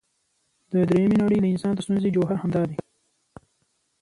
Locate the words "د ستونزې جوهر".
1.75-2.35